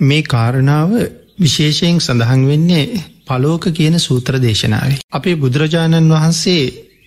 [0.00, 0.90] මේ කාරණාව
[1.38, 5.00] විශේෂයෙන් සඳහන් වෙන්නේ පලෝක කියන සූත්‍ර දේශනාවේ.
[5.10, 6.62] අපේ බුදුරජාණන් වහන්සේ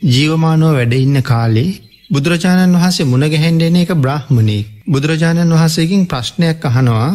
[0.06, 1.78] ජීවමානුව වැඩඉන්න කාලේ
[2.10, 7.12] බුදුරජාණන් වහන්සේ මුණගැහැන්ඩෙන එක බ්‍රහ්මණේ බුදුරජාණන් වහන්සේකින් ප්‍රශ්නයක් අහනවා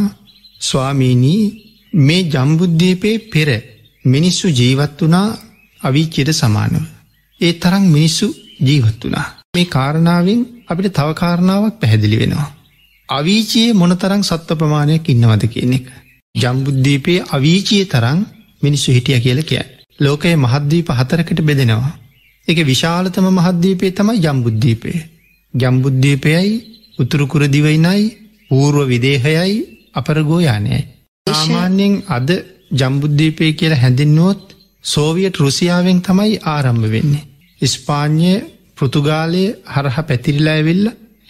[0.61, 1.43] ස්වාමීනී
[2.01, 3.49] මේ ජම්බුද්ධීපේ පෙර
[4.05, 5.29] මිනිස්සු ජීවත් වනා
[5.81, 6.83] අවිච්චයට සමානව.
[7.41, 8.27] ඒ තරං මිනිස්සු
[8.61, 9.29] ජීවත් වනා.
[9.55, 12.51] මේ කාරණාවෙන් අපිට තව කාරණාවක් පැහැදිලි වෙනවා.
[13.09, 15.87] අවීචයේ මොනතරං සත්ව ප්‍රමාණයක් ඉන්නවද කියන එක.
[16.35, 18.21] ජම්බුද්ධීපයේ අවීචයේ තරං
[18.63, 19.63] මිනිස්සු හිටිය කියල කිය.
[20.01, 21.93] ලෝකයේ මහද්දීප හතරකට බෙදෙනවා.
[22.49, 24.93] එක විශාලතම මහද්දීපේ තමයි ජම්බුද්ධීපය.
[25.55, 26.51] ජම්බුද්ධීපයයි
[26.99, 28.03] උතුරුකුරදිවයිනයි
[28.51, 29.55] පූර්ව විදේහයයි
[29.95, 30.81] අපරගෝයානයයි.
[31.27, 32.29] සාමාන්‍යයෙන් අද
[32.73, 34.43] ජම්බුද්ධීපය කියලා හැඳින්නුවොත්
[34.85, 37.25] සෝවියට් රුසියාවෙන් තමයි ආරම්භ වෙන්නේ.
[37.61, 38.35] ඉස්පාන්්‍ය
[38.77, 40.85] පෘතුගාලය හරහ පැතිරිලාඇවෙල්ල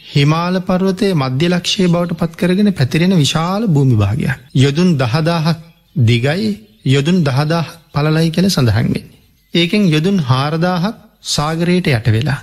[0.04, 4.38] හිමාල පර්වතය මධ්‍යලක්ෂය බවට පත් කරගෙන පැතිරෙන විශාල භූමි භාගයක්.
[4.56, 5.58] යොදුන් දහදාහක්
[6.02, 6.50] දිගයි
[6.86, 9.06] යොදුන් දහදාහ පලලයි කළ සඳහන්වෙන්.
[9.54, 12.40] ඒකෙන් යොදුන් හාරදාහක් සාගරයට යට වෙලා.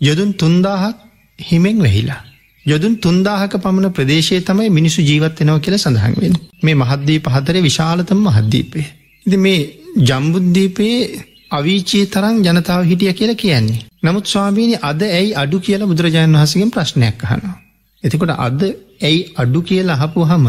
[0.00, 0.96] යොදුන් තුන්දාහක්
[1.38, 2.22] හිමෙන් වෙහිලා.
[2.66, 8.80] යොදුන් තුන්දාහක පමණ ප්‍රදේශය තමයි මිනිසු ජීවත්වෙනව කියල සඳහන්වෙන් මේ මහද්දී පහතර විශාලතම මහද්දීපය.
[9.26, 9.60] ඉති මේ
[10.00, 11.00] ජම්බුද්ධීපයේ
[11.52, 13.82] අවීචයේ තරම් ජනතාව හිටිය කියලා කියන්නේ.
[14.02, 17.56] නමුත් ස්වාමීනි අද ඇයි අඩු කියලා බුදුරජාණන් වහසගෙන් ප්‍රශ්නයක් අහනවා.
[18.02, 18.62] එතිකොට අද
[19.02, 20.46] ඇයි අඩු කියලා අහපු හම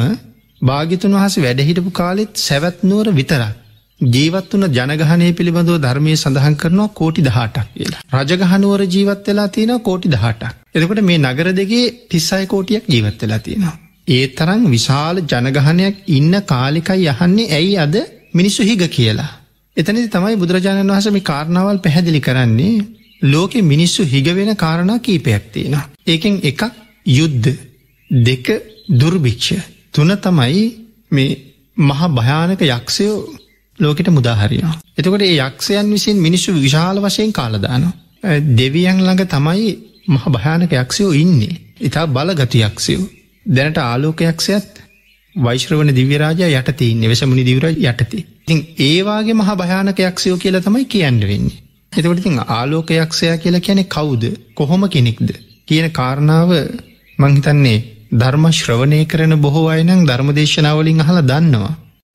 [0.62, 3.54] භාගිතුන් වහස වැඩහිටපු කාලෙත් සැවැත්නුවර විතරක්.
[4.02, 8.02] ජීවත් වන ජනගහනය පිළිබඳව ධර්මය සඳහන් කරනවා කෝටි දහටක් කියලා.
[8.16, 10.54] රජගහනුවර ජීවත් වෙලා තියෙන කෝටි දහටක්.
[10.76, 13.76] එතකොට මේ නගර දෙගේ තිස්සය කෝටියක් ජීවත් වෙලා තියෙනවා.
[14.08, 17.96] ඒ තරම් විශාල ජනගහනයක් ඉන්න කාලිකයි යහන්නේ ඇයි අද
[18.34, 19.32] මිනිස්සු හිග කියලා.
[19.78, 22.74] එතනති තමයි බුදුරජාණන් වහස මේ කාරණාවල් පැහැදිලි කරන්නේ
[23.24, 25.78] ලෝකෙ මිනිස්සු හිගවෙන කාරණා කීපයක් තියෙන.
[26.08, 26.62] ඒකෙන් එකක්
[27.10, 27.50] යුද්ධ
[28.12, 28.48] දෙක
[28.92, 29.64] දුර්භික්ෂ
[29.94, 30.62] තුන තමයි
[31.12, 31.32] මේ
[31.80, 33.18] මහා භයානක යක්ෂයෝ
[33.80, 34.76] ලෝකෙට මුදාහරිනවා.
[34.98, 37.90] එතකොට ඒ යක්ෂයන් විසින් මිනිස්සු විශාල වශයෙන් කාලදාන.
[38.54, 39.74] දෙවියන් ළඟ තමයි
[40.08, 41.60] මහ භයානක යක්ෂයෝ ඉන්නේ.
[41.82, 43.10] ඉතා බලගතු යක්ෂයෝ.
[43.46, 44.83] දැනට ආලෝකයක්ෂයත්
[45.36, 48.26] වෛශ්‍රවන දිවරාජ යටතින්නේ වෙසමුණි දිවර යටති.
[48.42, 51.62] ඉතින් ඒවාගේ මහ භයානකයක්ෂයෝ කියලා තමයි කියන්න වෙන්නේ.
[51.94, 54.24] එතකොට ඉතින් ආලෝකයක්ෂයා කියලා කියැනෙ කවුද
[54.54, 55.30] කොහොම කෙනෙක්ද
[55.68, 56.52] කියන කාරණාව
[57.20, 57.84] මංහිතන්නේ
[58.14, 61.74] ධර්ම ශ්‍රවණය කරන බොහෝ අයනං ධර්මදේශනාවලින් අහල දන්නවා.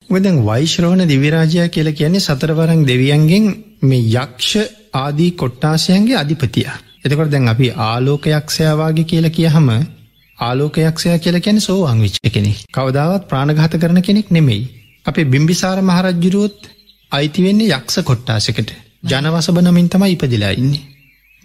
[0.09, 3.47] උදැන් වෛශ්‍රවණ දිවිරාජය කියලා කියන්නේ සතරවරං දෙවියන්ගෙන්
[3.83, 4.51] මේ යක්ෂ
[4.95, 6.67] ආදී කොට්ටාසයන්ගේ අධිපතිය.
[7.05, 9.67] එතකොට දැන් අපි ආලෝකයක්ෂයාවාගේ කියලා කියහම
[10.39, 14.61] ආලෝකයක්ෂය කියලා කැන සෝවාන් විච්ච කෙනෙ කවදාවත් ප්‍රාණඝාත කරන කෙනෙක් නෙමෙයි.
[15.05, 16.59] අපේ බිම්බිසාර මහරජ්ජුරුවොත්
[17.11, 18.69] අයිතිවෙන්නේ යක්ෂ කොට්ටාසකට
[19.03, 20.83] ජනවසබ නමින් තමයි ඉපදිලා ඉන්නේ.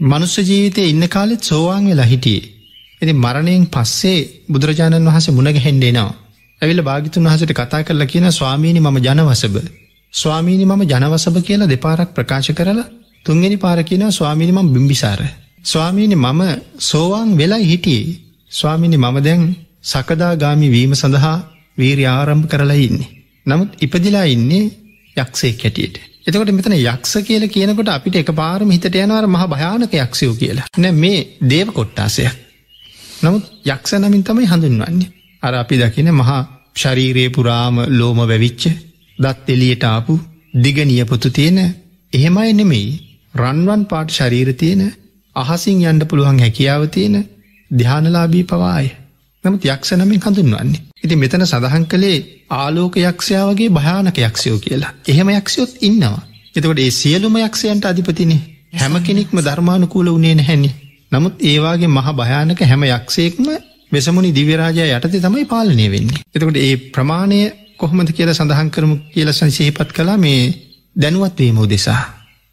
[0.00, 2.50] මනුස්ස ජීවිතය ඉන්න කාලෙත් සෝවාන් වෙලා හිටියේ.
[3.00, 4.18] ඇති මරණයෙන් පස්සේ
[4.48, 6.14] බුදුරජාණන් වහස මුණග හෙන්ඩේනවා.
[6.62, 9.56] ඇවිල භාගිතුන් වහසට කතා කරලා කියන ස්වාමීණි මම ජනවසබ.
[10.12, 12.90] ස්වාමීණි මම ජනවසභ කියලා දෙපාරක් ප්‍රකාශ කරලා
[13.26, 15.20] තුන්ගෙන පාර කියනව ස්වාමීනිමම් බිම්බිසාර.
[15.64, 16.42] ස්වාමීණි මම
[16.80, 18.23] සෝවාන් වෙලා හිටියේ.
[18.54, 19.42] ස්වාමිනි මම දැන්
[19.84, 21.36] සකදාගාමි වීම සඳහා
[21.78, 23.10] වීරි ආරම්භ කරලා ඉන්නේ.
[23.46, 24.64] නමුත් ඉපදිලා ඉන්නේ
[25.16, 25.96] යක්ෂේ කැටියට.
[26.26, 30.66] එතකොට මෙතන යක්ෂ කියල කියනකොට අපිට එක පාරම හිතට යනවර මහ භයානක යක්ෂයෝ කියලා.
[30.76, 32.36] නෑ මේ දේව කොට්ටාසයක්.
[33.22, 35.12] නමුත් යක්ෂ නමින් තමයි හඳුන්වන්නේ.
[35.42, 36.40] අර අපි දකින මහා
[36.74, 38.62] ශරීරයේ පුරාම ලෝම වැවිච්ච
[39.18, 40.14] දත් එලියට ආපු
[40.56, 41.58] දිගනියපොතු තියෙන
[42.12, 42.90] එහෙමයි නෙමෙයි
[43.34, 44.82] රන්වන් පාට ශරීර තියෙන
[45.36, 47.16] අහසින් යන්ඩ පුළුවන් හැකියාව තියෙන
[47.70, 48.86] ධ්‍යානලාබී පවාය
[49.44, 50.80] නමුත් යක්ෂ නමින් හඳුන්වන්නේ.
[51.04, 52.18] ඉති මෙතන සඳහන් කළේ
[52.52, 54.92] ආලෝක යක්ෂයාවගේ භයානක යක්ෂයෝ කියලා.
[55.08, 56.20] එහෙම යක්ෂයොත් ඉන්නවා.
[56.54, 58.40] එතකොට ඒ සියලුම යක්ෂයන්ට අධිපතිනේ
[58.74, 60.70] හැම කෙනෙක්ම ධර්මානුකූල වනේ නැහැනි.
[61.12, 63.46] නමුත් ඒවාගේ මහ භයානක හැම යක්ෂයෙක්ම
[63.92, 66.22] වෙසමුණි දිවරාජය යටති තමයි පාලනය වෙන්නේ.
[66.28, 67.40] එතකොට ඒ ප්‍රමාණය
[67.76, 70.40] කොහොමද කියල සඳහන් කරමු කියලසන් සහිපත් කලා මේ
[70.96, 72.02] දැනුවත්වීම උදෙසා.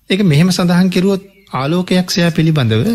[0.10, 1.24] එක මෙහෙම සඳහන් කෙරුවොත්
[1.54, 2.86] ආලෝකයක්ෂයා පිළිබඳව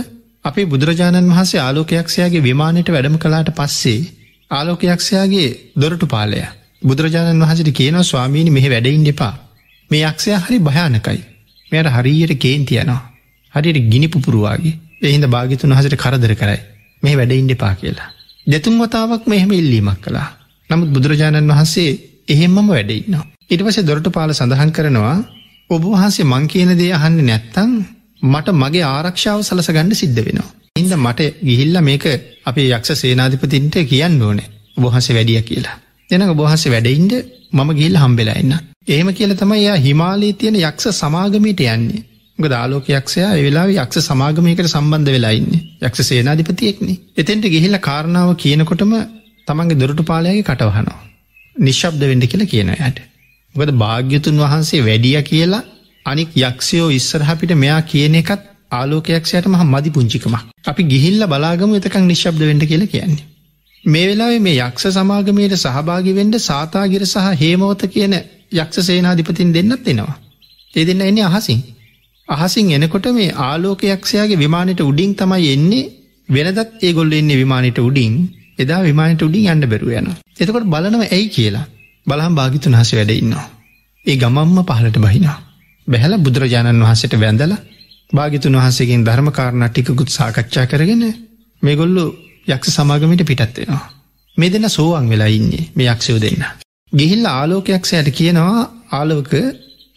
[0.46, 4.00] අපේ බුදුරජාණන් වහන්සේ ආලෝකයක්ෂයාගේ විමානයට වැඩම කලාට පස්සේ
[4.50, 6.40] ආලෝකයක්ෂයාගේ දොරටු පාලය.
[6.82, 9.34] බුදුරජාණන් වහසට කියනව ස්වාමීණි මෙහ වැඩයින් එපා.
[9.90, 11.20] මේ යක්ෂය හරි භයානකයි.
[11.66, 13.00] මෙයට හරියට කේන්තියනවා
[13.54, 16.60] හරියට ගිනි පුපුරුවාගේ එහින්ද භාගිතුන් වහසට කරදර කරයි.
[17.02, 18.10] මේ වැඩයින්ඩ එපා කියලා.
[18.46, 20.28] දෙතුන් වතාවක් මෙහෙම ඉල්ලීමක් කලා
[20.70, 21.90] නමුත් බුදුරජාණන් වහන්සේ
[22.28, 25.16] එහෙම්මම වැඩඉන්නවා ඉටවස දොරට පාල සඳහන් කරනවා
[25.70, 27.72] ඔබ වහන්සේ මං කියන දේ අහන්න නැත්තං
[28.22, 30.50] මට මගේ ආරක්ෂාව සලස ගණඩ සිද්ධ වෙනවා.
[30.76, 32.04] ඉන්ද මට ගිහිල්ල මේක
[32.44, 35.76] අපේ යක්ෂ සේනාධිපතින්ට කියන්න ඕනේ බොහස වැඩිය කියලා.
[36.10, 37.14] එනක බොහස වැඩයින්ට
[37.52, 38.52] මම ගිල්ල හම්බෙලා එන්න.
[38.88, 42.02] ඒම කියල තමයි යා හිමාලී තියෙන යක්ෂ සමාගමීට යන්නේ.
[42.38, 46.90] ග දාලෝකයක්ෂයා වෙලා යක්ෂ සමාගමයකට සම්බන්ධ වෙලාඉන්නේ යක්ෂ සේනාධිපතියෙක්න.
[47.16, 48.92] එතෙන්ට ගිහිල්ල කාරණාව කියනකොටම
[49.48, 51.00] තමන්ගේ දොරටු පාලයගේ කටවහනවා.
[51.56, 52.98] නිශ්ශබ්ද වෙන්ඩ කියලා කියන යට.
[53.54, 55.64] ගද භාග්‍යතුන් වහන්සේ වැඩිය කියලා
[56.06, 58.42] අනික් යක්ෂයෝ ඉස්සරහපිට මෙයා කියන එකත්
[58.72, 60.34] ආලෝකයක්ෂයට මහ මදි පුංචිකම
[60.66, 63.24] අපි ගිහිල්ල බලාගම එතකං නිශ්ශබ්ද වෙන්ඩ කියලා කියන්නේ.
[63.84, 68.14] මේ වෙලාවේ මේ යක්ෂ සමාගමයට සහභාගිවෙන්ඩ සාතාගිර සහ හේමවත කියන
[68.54, 70.16] යක්ෂ සේනාධිපතින් දෙන්නත් එෙනවා.
[70.74, 71.60] ඒ දෙන්න එන්නේ අහසින්.
[72.28, 75.84] අහසින් එනකොට මේ ආලෝකයක්ෂයාගේ විමානයට උඩින් තමයි එන්නේ
[76.28, 78.14] වෙනදත් ඒ ගොල්ල එන්නේ විමානයට උඩින්
[78.58, 80.08] එදා විමානයට උඩින් අන්න බැරුව යන.
[80.40, 81.66] එතකොට බලනව ඇයි කියලා
[82.06, 83.46] බලහම් භාගිතුන් හස වැඩ ඉන්නවා.
[84.06, 85.38] ඒ ගමම්ම පහලට බහිනා.
[85.88, 87.52] බැහල බුදුරජාණන් වහන්සට වැඳල
[88.12, 91.04] භාගිතුන් වහන්සේගෙන් ධර්මකාරණ ටිකුත් සාකච්ඡා කරගෙන
[91.62, 92.04] මේ ගොල්ලු
[92.48, 93.84] යක්ෂ සමාගමට පිටත්වෙනවා.
[94.36, 96.42] මේ දෙන්න සෝවන් වෙලා ඉන්නේ මේ යක්ෂයෝ දෙන්න.
[96.92, 99.32] ගිහිල්ල ආලෝකයක්ෂයට කියනවා ආලෝක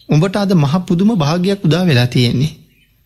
[0.09, 2.53] උඹට අද මහ පුදුම භාගයක් උදා වෙලා තියෙන්නේ.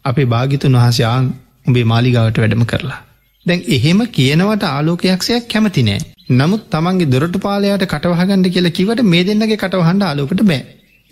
[0.06, 1.26] අපේ භාගිතුන් වහසයාන්
[1.66, 3.02] උඹේ මාලිගාවට වැඩම කරලා.
[3.46, 6.00] දැන් එහෙම කියනවට ආලෝකයක්ෂයක් කැමති නෑ.
[6.32, 10.64] නමුත් තමන්ගේ දොරට පාලයාට කටවහගන්න කියලා කිවට මේ දෙන්නගේ කටවහන්ඩ ආලෝකට බෑ.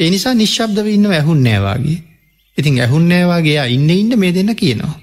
[0.01, 2.00] එනිසා නිශ්ශබ්දව ඉන්න ඇහුන් නෑවාගේ.
[2.57, 4.95] ඉතින් ඇහුන් නෑවාගේ ඉන්න ඉන්න මේ දෙන්න කියනවා.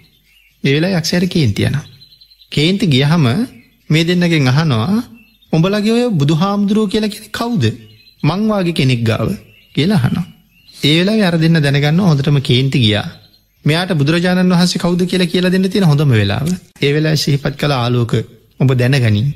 [0.65, 1.85] ඒවෙලා යක්ෂයට කේන්තියනවා.
[2.53, 3.27] කේන්ති ගියහම
[3.91, 5.03] මේ දෙන්නගෙන් අහනවා
[5.53, 7.65] උඹලගේ ඔය බුදු හාමුදුරුව කියලා කෙනෙ කවුද
[8.23, 9.29] මංවාගේ කෙනෙක් ගාව
[9.75, 10.27] කියලා හනවා.
[10.75, 13.07] ඒලා අර දෙන්න දැනගන්න හොඳටම කේන්ති ගියා
[13.65, 16.49] මෙයාට බුදුරජාණන් වහන්සේ කවුද කියලා කියලා දෙන්න තියෙන හොඳම වෙලාව
[16.81, 18.13] ඒ වෙලා ශහිපත් කළ ආලෝක
[18.61, 19.29] ඔබ දැනගනින්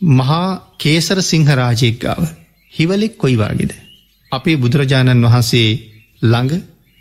[0.00, 0.46] මහා
[0.78, 2.22] කේසර සිංහරාජයෙක් ගාව
[2.72, 3.72] හිවලෙක් කොයිවාගෙද
[4.32, 5.68] අපේ බුදුරජාණන් වහන්සේ
[6.22, 6.54] ළඟ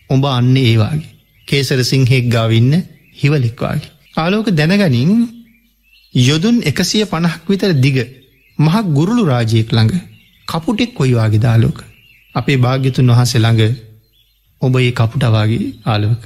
[0.09, 1.15] ඔඹ අන්න ඒවාගේ
[1.47, 2.73] කේසර සිංහෙක් ගාවන්න
[3.15, 5.11] හිවලෙක්වාගේ ආලෝක දැනගනින්
[6.13, 7.97] යොදුන් එකසිය පණහක් විතර දිග
[8.59, 9.93] මහක් ගුරුළු රාජයෙක් ළඟ
[10.47, 11.79] කපුටෙක් කොයිවාගේ දාලෝක
[12.35, 13.75] අපේ භාග්‍යතුන් වහන්සේ ළඟ
[14.61, 16.23] ඔබ ඒ කපුටවාගේ ආලෝක.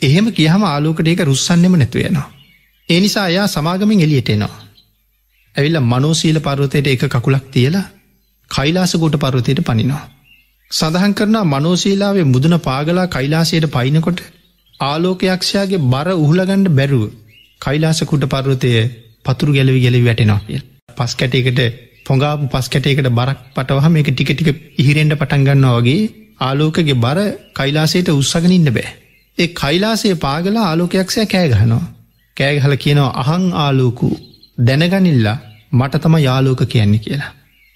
[0.00, 2.28] එහෙම කියහම ආලෝකට ඒක රුස්සන්නෙම නැතුවෙනවා.
[2.88, 4.62] ඒ නිසා එයා සමාගමින් එලියට එනවා.
[5.54, 7.86] ඇවිල්ල මනෝසීල පර්වතයට එක කකුලක් තියලා
[8.50, 10.04] කයිලාසකොට පර්වතයට පනිනවා.
[10.70, 14.20] සඳහන් කරන මනෝසීලාවේ මුදුන පාගලා කයිලාසයට පයිනකොට
[14.80, 17.04] ආලෝකයක්ෂයාගේ බර උහලගණ්ඩ බැරුව
[17.60, 18.70] කයිලාසකුට පර්වතය
[19.24, 20.60] පතුරු ගැලවි ගැලි වැටෙනවා කිය.
[20.96, 21.60] පස් කැටයකට
[22.06, 26.02] පොඟාපු පස් කැටයකට බරක් පටවහ මේක ටික ටික ඉහිරෙන්ට පටන්ගන්නවා වගේ
[26.40, 27.18] ආලෝකගේ බර
[27.52, 28.88] කයිලාසයට උත්සගනින්න බෑ.
[29.38, 31.84] ඒ කයිලාසේ පාගලා ආලෝකයක්ෂය කෑගහනවා.
[32.36, 34.10] කෑගහල කියනවා අහං ආලෝකු
[34.58, 35.38] දැනගනිල්ලා
[35.72, 37.32] මට තම යාලෝක කියන්නේ කියලා.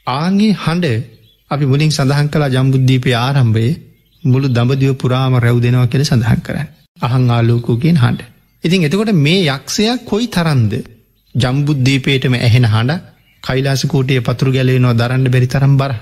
[0.06, 1.19] ආගේ හඬ
[1.50, 3.78] අපි මුලින් සඳහන් කලා ජම්බුද්ධීපය ආරම්භයේ
[4.22, 6.68] මුළු දඹදිව පුරාම රැව් දෙනවා කියල සඳහන් කරන්න.
[7.00, 8.20] අහං ආලෝකෝගෙන් හඬ.
[8.64, 10.72] ඉතින් එතකොට මේ යක්ෂයක් කොයි තරන්ද
[11.34, 13.02] ජම්බුද්ධීපේටම ඇහෙන හඬ
[13.42, 15.92] කයිලාසකෝටයේ පතුරු ගැලවෙනවා දරන්න බැරි තරම් බර.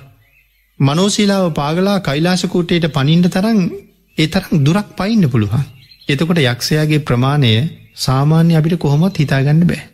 [0.81, 3.61] මනෝසීලාව පාගලා කයිලාසකෝටයට පනින්ට තරම්
[4.19, 5.65] ඒ තරම් දුරක් පයින්න පුළුවන්.
[6.09, 7.53] එතකොට යක්ෂයාගේ ප්‍රමාණය
[7.99, 9.89] සාමාන්‍ය අපිට කොහොමත් හිතාගන්න බෑ.